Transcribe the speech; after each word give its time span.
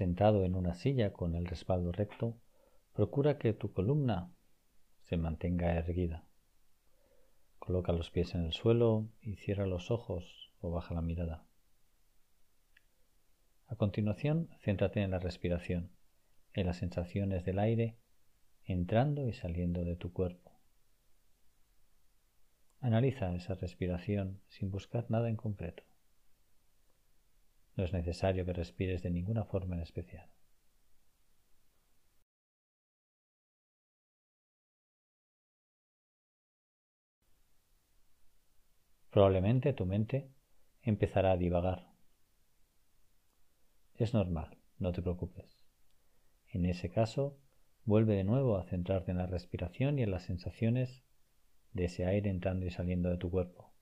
Sentado 0.00 0.44
en 0.44 0.54
una 0.54 0.74
silla 0.74 1.12
con 1.12 1.34
el 1.34 1.44
respaldo 1.44 1.92
recto, 1.92 2.38
procura 2.94 3.36
que 3.38 3.52
tu 3.52 3.72
columna 3.72 4.32
se 5.02 5.16
mantenga 5.16 5.74
erguida. 5.74 6.26
Coloca 7.58 7.92
los 7.92 8.10
pies 8.10 8.34
en 8.34 8.44
el 8.44 8.52
suelo 8.52 9.10
y 9.20 9.36
cierra 9.36 9.66
los 9.66 9.90
ojos 9.90 10.52
o 10.60 10.70
baja 10.70 10.94
la 10.94 11.02
mirada. 11.02 11.44
A 13.66 13.76
continuación, 13.76 14.48
céntrate 14.64 15.02
en 15.02 15.10
la 15.10 15.18
respiración, 15.18 15.92
en 16.54 16.66
las 16.66 16.78
sensaciones 16.78 17.44
del 17.44 17.58
aire 17.58 17.98
entrando 18.64 19.28
y 19.28 19.32
saliendo 19.32 19.84
de 19.84 19.96
tu 19.96 20.12
cuerpo. 20.12 20.59
Analiza 22.82 23.34
esa 23.34 23.54
respiración 23.54 24.40
sin 24.48 24.70
buscar 24.70 25.10
nada 25.10 25.28
en 25.28 25.36
concreto. 25.36 25.82
No 27.76 27.84
es 27.84 27.92
necesario 27.92 28.46
que 28.46 28.54
respires 28.54 29.02
de 29.02 29.10
ninguna 29.10 29.44
forma 29.44 29.76
en 29.76 29.82
especial. 29.82 30.30
Probablemente 39.10 39.72
tu 39.74 39.84
mente 39.84 40.30
empezará 40.82 41.32
a 41.32 41.36
divagar. 41.36 41.90
Es 43.96 44.14
normal, 44.14 44.56
no 44.78 44.92
te 44.92 45.02
preocupes. 45.02 45.58
En 46.48 46.64
ese 46.64 46.90
caso, 46.90 47.36
vuelve 47.84 48.14
de 48.14 48.24
nuevo 48.24 48.56
a 48.56 48.64
centrarte 48.64 49.10
en 49.10 49.18
la 49.18 49.26
respiración 49.26 49.98
y 49.98 50.02
en 50.02 50.12
las 50.12 50.22
sensaciones 50.22 51.02
de 51.72 51.84
ese 51.84 52.06
aire 52.06 52.30
entrando 52.30 52.66
y 52.66 52.70
saliendo 52.70 53.10
de 53.10 53.18
tu 53.18 53.30
cuerpo. 53.30 53.72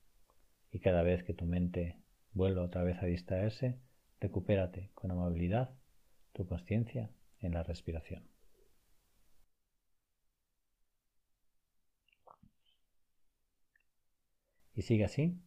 Y 0.71 0.81
cada 0.81 1.03
vez 1.03 1.25
que 1.25 1.35
tu 1.35 1.47
mente 1.47 1.97
vuelva 2.33 2.63
otra 2.63 2.83
vez 2.83 3.03
a 3.03 3.07
distraerse, 3.07 3.79
recupérate 4.21 4.91
con 4.95 5.11
amabilidad 5.11 5.71
tu 6.33 6.47
conciencia 6.47 7.11
en 7.41 7.55
la 7.55 7.63
respiración. 7.63 8.29
Y 14.75 14.83
sigue 14.83 15.05
así, 15.05 15.41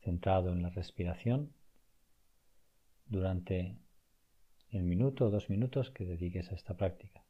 centrado 0.00 0.52
en 0.52 0.62
la 0.62 0.70
respiración, 0.70 1.52
durante 3.04 3.76
el 4.70 4.82
minuto 4.82 5.26
o 5.26 5.30
dos 5.30 5.50
minutos 5.50 5.90
que 5.90 6.04
dediques 6.04 6.50
a 6.50 6.54
esta 6.54 6.76
práctica. 6.76 7.24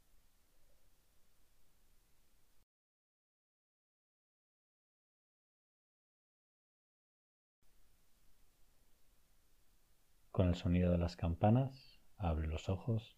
Con 10.38 10.46
el 10.46 10.54
sonido 10.54 10.92
de 10.92 10.98
las 10.98 11.16
campanas, 11.16 11.98
abre 12.16 12.46
los 12.46 12.68
ojos, 12.68 13.16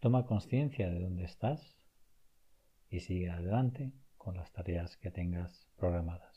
toma 0.00 0.26
conciencia 0.26 0.90
de 0.90 0.98
dónde 0.98 1.22
estás 1.22 1.86
y 2.88 2.98
sigue 2.98 3.30
adelante 3.30 3.92
con 4.16 4.36
las 4.36 4.50
tareas 4.50 4.96
que 4.96 5.12
tengas 5.12 5.68
programadas. 5.76 6.29